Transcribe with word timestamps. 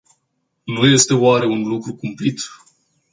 Nu 0.63 0.85
este 0.85 1.13
oare 1.13 1.45
un 1.45 1.61
lucru 1.63 1.95
cumplit? 1.95 2.39